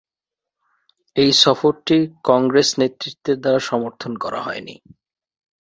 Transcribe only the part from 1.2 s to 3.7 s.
এই সফরটি কংগ্রেস নেতৃত্বের দ্বারা